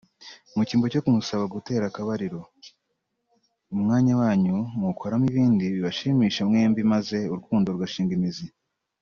[0.55, 2.39] Mu cyimbo cyo kumusaba gutera akabariro
[3.73, 8.45] umwanya wanyu muwukoramo ibindi bibashimisha mwembi maze urukundo rugashinga imizi